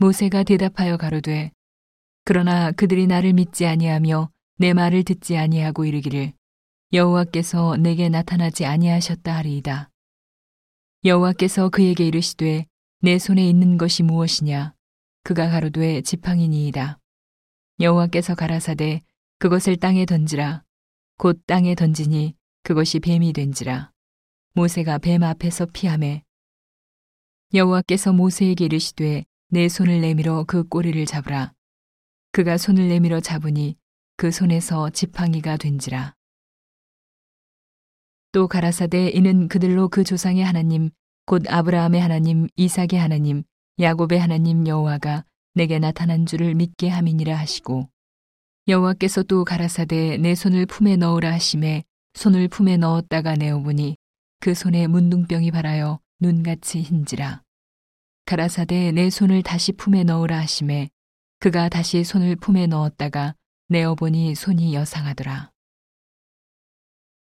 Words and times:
모세가 0.00 0.44
대답하여 0.44 0.96
가로되 0.96 1.50
그러나 2.24 2.70
그들이 2.70 3.08
나를 3.08 3.32
믿지 3.32 3.66
아니하며 3.66 4.30
내 4.58 4.72
말을 4.72 5.02
듣지 5.02 5.36
아니하고 5.36 5.84
이르기를 5.84 6.34
여호와께서 6.92 7.76
내게 7.78 8.08
나타나지 8.08 8.64
아니하셨다 8.64 9.34
하리이다. 9.34 9.90
여호와께서 11.04 11.70
그에게 11.70 12.06
이르시되 12.06 12.66
내 13.00 13.18
손에 13.18 13.48
있는 13.48 13.76
것이 13.76 14.04
무엇이냐 14.04 14.72
그가 15.24 15.50
가로되 15.50 16.02
지팡이니이다. 16.02 17.00
여호와께서 17.80 18.36
가라사대 18.36 19.02
그것을 19.40 19.76
땅에 19.78 20.06
던지라 20.06 20.62
곧 21.16 21.42
땅에 21.44 21.74
던지니 21.74 22.36
그것이 22.62 23.00
뱀이 23.00 23.32
된지라 23.32 23.90
모세가 24.54 24.98
뱀 24.98 25.24
앞에서 25.24 25.66
피함에 25.66 26.22
여호와께서 27.52 28.12
모세에게 28.12 28.66
이르시되 28.66 29.24
내 29.50 29.66
손을 29.70 30.02
내밀어 30.02 30.44
그 30.44 30.68
꼬리를 30.68 31.04
잡으라. 31.06 31.54
그가 32.32 32.58
손을 32.58 32.88
내밀어 32.88 33.20
잡으니 33.20 33.78
그 34.18 34.30
손에서 34.30 34.90
지팡이가 34.90 35.56
된지라. 35.56 36.14
또 38.32 38.46
가라사대 38.46 39.08
이는 39.08 39.48
그들로 39.48 39.88
그 39.88 40.04
조상의 40.04 40.44
하나님 40.44 40.90
곧 41.24 41.44
아브라함의 41.48 41.98
하나님 41.98 42.46
이삭의 42.56 43.00
하나님 43.00 43.42
야곱의 43.80 44.20
하나님 44.20 44.66
여호와가 44.66 45.24
내게 45.54 45.78
나타난 45.78 46.26
줄을 46.26 46.54
믿게 46.54 46.90
함이니라 46.90 47.34
하시고 47.34 47.88
여호와께서 48.68 49.22
또 49.22 49.46
가라사대 49.46 50.18
내 50.18 50.34
손을 50.34 50.66
품에 50.66 50.96
넣으라 50.96 51.32
하심에 51.32 51.84
손을 52.12 52.48
품에 52.48 52.76
넣었다가 52.76 53.34
내어보니 53.36 53.96
그 54.40 54.52
손에 54.52 54.86
문둥병이 54.88 55.52
발하여 55.52 56.00
눈같이 56.20 56.82
흰지라 56.82 57.42
가라사대 58.28 58.92
내 58.92 59.08
손을 59.08 59.42
다시 59.42 59.72
품에 59.72 60.04
넣으라 60.04 60.38
하심에 60.40 60.90
그가 61.38 61.70
다시 61.70 62.04
손을 62.04 62.36
품에 62.36 62.66
넣었다가 62.66 63.34
내어 63.68 63.94
보니 63.94 64.34
손이 64.34 64.74
여상하더라 64.74 65.50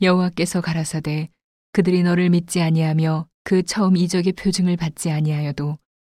여호와께서 0.00 0.62
가라사대 0.62 1.28
그들이 1.72 2.02
너를 2.02 2.30
믿지 2.30 2.62
아니하며 2.62 3.28
그 3.44 3.62
처음 3.64 3.98
이적의 3.98 4.32
표징을 4.32 4.78
받지 4.78 5.10
아니하여도 5.10 5.76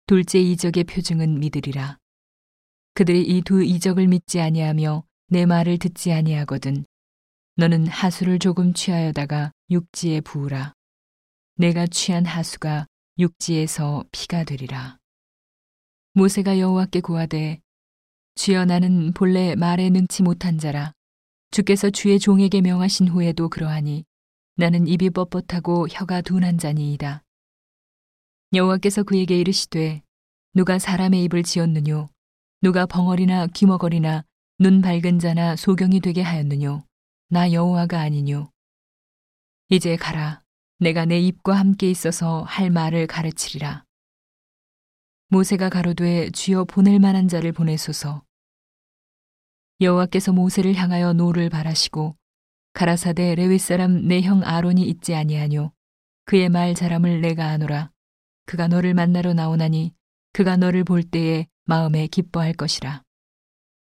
둘째 0.07 0.39
이적의 0.39 0.85
표징은 0.85 1.41
믿으리라. 1.41 1.97
그들이 2.93 3.23
이 3.23 3.41
두 3.41 3.63
이적을 3.63 4.07
믿지 4.07 4.39
아니하며 4.39 5.03
내 5.29 5.47
말을 5.47 5.79
듣지 5.79 6.13
아니하거든. 6.13 6.85
너는 7.57 7.87
하수를 7.87 8.39
조금 8.39 8.75
취하여다가 8.75 9.51
육지에 9.71 10.21
부으라. 10.21 10.75
내가 11.57 11.87
취한 11.87 12.27
하수가 12.27 12.87
육지에서 13.19 14.05
피가 14.13 14.45
되리라. 14.45 14.97
모세가 16.13 16.61
여호와께 16.61 17.01
구하되 17.01 17.61
주여 18.37 18.65
나는 18.65 19.13
본래 19.13 19.57
말에 19.57 19.91
능치 19.91 20.23
못한 20.23 20.57
자라. 20.59 20.93
주께서 21.51 21.91
주의 21.91 22.21
종에게 22.21 22.61
명하신 22.61 23.09
후에도 23.09 23.49
그러하니 23.49 24.05
나는 24.55 24.87
입이 24.87 25.11
뻣뻣하고 25.11 25.89
혀가 25.91 26.21
둔한 26.21 26.59
자니이다. 26.59 27.25
여호와께서 28.55 29.03
그에게 29.03 29.41
이르시되 29.41 30.03
누가 30.55 30.79
사람의 30.79 31.25
입을 31.25 31.43
지었느뇨? 31.43 32.09
누가 32.63 32.87
벙어리나 32.87 33.49
귀머거리나 33.49 34.25
눈 34.61 34.81
밝은 34.81 35.19
자나 35.19 35.57
소경이 35.57 36.01
되게 36.01 36.23
하였느뇨? 36.23 36.85
나 37.31 37.53
여호와가 37.53 38.01
아니뇨. 38.01 38.51
이제 39.71 39.97
가라 39.97 40.43
내가 40.79 41.05
네 41.05 41.19
입과 41.19 41.55
함께 41.55 41.91
있어서 41.91 42.43
할 42.43 42.71
말을 42.71 43.07
가르치리라 43.07 43.85
모세가 45.29 45.69
가로되 45.69 46.31
주여 46.31 46.65
보낼 46.65 46.99
만한 47.01 47.29
자를 47.29 47.53
보내소서 47.53 48.23
여호와께서 49.81 50.33
모세를 50.33 50.75
향하여 50.75 51.13
노를 51.13 51.51
발하시고 51.51 52.17
가라사대 52.73 53.35
레위 53.35 53.59
사람 53.59 54.07
네 54.07 54.23
형 54.23 54.43
아론이 54.45 54.83
있지 54.83 55.15
아니하뇨 55.15 55.73
그의 56.25 56.49
말 56.49 56.75
잘함을 56.75 57.21
내가 57.21 57.49
아노라 57.49 57.91
그가 58.47 58.69
너를 58.69 58.95
만나러 58.95 59.35
나오나니 59.35 59.95
그가 60.33 60.57
너를 60.57 60.85
볼 60.85 61.03
때에 61.03 61.47
마음에 61.65 62.07
기뻐할 62.07 62.53
것이라. 62.55 63.03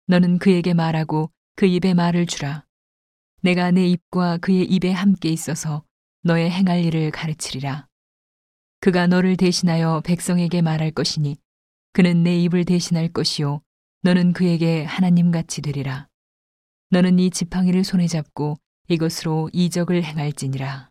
너는 0.07 0.39
그에게 0.39 0.75
말하고 0.75 1.31
그 1.57 1.67
입에 1.67 1.95
말을 1.95 2.27
주라. 2.27 2.65
내가 3.43 3.71
내 3.71 3.87
입과 3.87 4.39
그의 4.39 4.65
입에 4.65 4.93
함께 4.93 5.29
있어서 5.31 5.85
너의 6.27 6.51
행할 6.51 6.83
일을 6.83 7.11
가르치리라. 7.11 7.87
그가 8.81 9.07
너를 9.07 9.37
대신하여 9.37 10.01
백성에게 10.07 10.63
말할 10.63 10.91
것이니 10.91 11.37
그는 11.93 12.23
내 12.23 12.39
입을 12.41 12.65
대신할 12.65 13.09
것이요 13.09 13.61
너는 14.01 14.33
그에게 14.33 14.85
하나님 14.85 15.31
같이 15.31 15.61
되리라. 15.61 16.09
너는 16.89 17.19
이 17.19 17.29
지팡이를 17.29 17.85
손에 17.85 18.07
잡고 18.07 18.57
이것으로 18.89 19.51
이적을 19.53 20.03
행할지니라. 20.03 20.89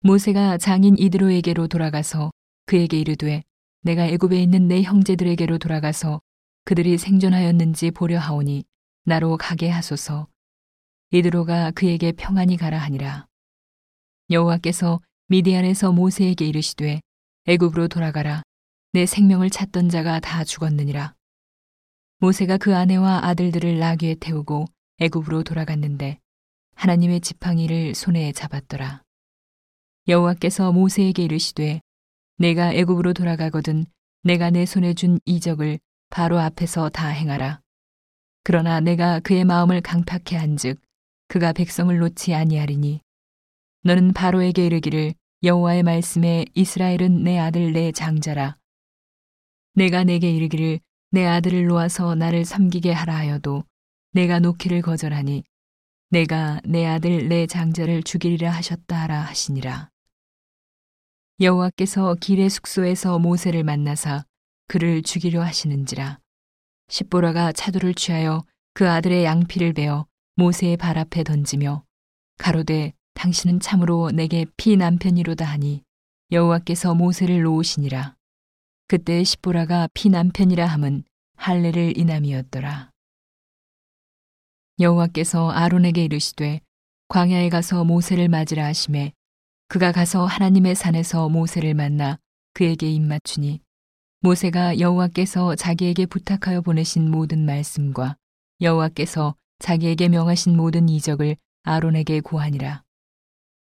모세가 0.00 0.56
장인 0.56 0.96
이드로에게로 0.98 1.68
돌아가서 1.68 2.30
그에게 2.64 2.98
이르되 2.98 3.42
내가 3.82 4.06
애굽에 4.06 4.42
있는 4.42 4.66
내 4.66 4.80
형제들에게로 4.80 5.58
돌아가서 5.58 6.22
그들이 6.64 6.96
생존하였는지 6.96 7.90
보려 7.90 8.18
하오니 8.18 8.64
나로 9.04 9.36
가게 9.36 9.68
하소서. 9.68 10.26
이드로가 11.10 11.72
그에게 11.72 12.12
평안히 12.12 12.56
가라 12.56 12.78
하니라. 12.78 13.26
여호와께서 14.30 15.02
미디안에서 15.28 15.92
모세에게 15.92 16.46
이르시되 16.46 17.00
애굽으로 17.46 17.88
돌아가라. 17.88 18.42
내 18.92 19.04
생명을 19.04 19.50
찾던 19.50 19.90
자가 19.90 20.20
다 20.20 20.44
죽었느니라. 20.44 21.14
모세가 22.20 22.56
그 22.56 22.74
아내와 22.74 23.26
아들들을 23.26 23.78
나귀에 23.78 24.14
태우고 24.14 24.64
애굽으로 24.98 25.42
돌아갔는데 25.42 26.20
하나님의 26.74 27.20
지팡이를 27.20 27.94
손에 27.94 28.32
잡았더라. 28.32 29.02
여호와께서 30.08 30.72
모세에게 30.72 31.24
이르시되 31.24 31.80
내가 32.38 32.72
애굽으로 32.72 33.12
돌아가거든 33.12 33.84
내가 34.22 34.48
내 34.48 34.64
손에 34.64 34.94
준 34.94 35.20
이적을 35.26 35.78
바로 36.08 36.38
앞에서 36.38 36.88
다 36.88 37.08
행하라. 37.08 37.60
그러나 38.42 38.80
내가 38.80 39.20
그의 39.20 39.44
마음을 39.44 39.82
강팍해 39.82 40.38
한즉 40.38 40.80
그가 41.28 41.52
백성을 41.52 41.94
놓지 41.98 42.34
아니하리니 42.34 43.03
너는 43.86 44.14
바로에게 44.14 44.64
이르기를 44.64 45.12
여호와의 45.42 45.82
말씀에 45.82 46.46
이스라엘은 46.54 47.22
내 47.22 47.38
아들 47.38 47.74
내 47.74 47.92
장자라. 47.92 48.56
내가 49.74 50.04
내게 50.04 50.30
이르기를 50.30 50.80
내 51.10 51.26
아들을 51.26 51.66
놓아서 51.66 52.14
나를 52.14 52.46
섬기게 52.46 52.92
하라 52.92 53.14
하여도 53.14 53.62
내가 54.12 54.40
놓기를 54.40 54.80
거절하니 54.80 55.44
내가 56.08 56.62
내 56.64 56.86
아들 56.86 57.28
내 57.28 57.46
장자를 57.46 58.02
죽이리라 58.04 58.50
하셨다 58.50 59.02
하라 59.02 59.20
하시니라. 59.20 59.90
여호와께서 61.40 62.14
길의 62.14 62.48
숙소에서 62.48 63.18
모세를 63.18 63.64
만나사 63.64 64.24
그를 64.66 65.02
죽이려 65.02 65.42
하시는지라 65.42 66.20
십보라가 66.88 67.52
차도를 67.52 67.92
취하여 67.92 68.46
그 68.72 68.88
아들의 68.88 69.24
양피를 69.24 69.74
베어 69.74 70.06
모세의 70.36 70.78
발 70.78 70.96
앞에 70.96 71.22
던지며 71.22 71.84
가로되 72.38 72.94
당신은 73.14 73.60
참으로 73.60 74.10
내게 74.10 74.46
피 74.56 74.76
남편이로다 74.76 75.44
하니 75.44 75.82
여호와께서 76.30 76.94
모세를 76.94 77.42
놓으시니라 77.42 78.14
그때 78.86 79.24
십보라가 79.24 79.88
피 79.94 80.08
남편이라 80.10 80.66
함은 80.66 81.04
할례를 81.36 81.98
인함이었더라 81.98 82.90
여호와께서 84.80 85.50
아론에게 85.50 86.04
이르시되 86.04 86.60
광야에 87.08 87.48
가서 87.48 87.84
모세를 87.84 88.28
맞으라 88.28 88.64
하심에 88.66 89.12
그가 89.68 89.92
가서 89.92 90.26
하나님의 90.26 90.74
산에서 90.74 91.28
모세를 91.28 91.74
만나 91.74 92.18
그에게 92.52 92.90
입맞추니 92.90 93.60
모세가 94.20 94.78
여호와께서 94.78 95.54
자기에게 95.54 96.06
부탁하여 96.06 96.60
보내신 96.62 97.10
모든 97.10 97.44
말씀과 97.44 98.16
여호와께서 98.60 99.34
자기에게 99.58 100.08
명하신 100.08 100.56
모든 100.56 100.88
이적을 100.88 101.36
아론에게 101.64 102.20
고하니라. 102.20 102.83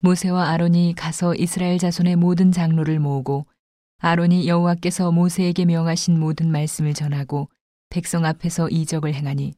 모세와 0.02 0.50
아론이 0.50 0.96
가서 0.98 1.36
이스라엘 1.36 1.78
자손의 1.78 2.16
모든 2.16 2.52
장로를 2.52 3.00
모으고 3.00 3.46
아론이 4.00 4.48
여호와께서 4.48 5.12
모세에게 5.12 5.66
명하신 5.66 6.20
모든 6.20 6.52
말씀을 6.52 6.94
전하고 6.96 7.50
백성 7.90 8.26
앞에서 8.26 8.70
이적을 8.70 9.14
행하니 9.14 9.54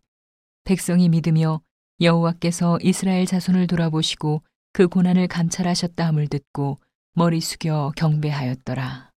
백성이 0.66 1.08
믿으며 1.08 1.62
여호와께서 2.02 2.80
이스라엘 2.82 3.26
자손을 3.26 3.68
돌아보시고 3.68 4.42
그 4.74 4.88
고난을 4.88 5.28
감찰하셨다 5.28 6.06
함을 6.08 6.28
듣고 6.28 6.80
머리 7.14 7.40
숙여 7.40 7.94
경배하였더라. 7.96 9.13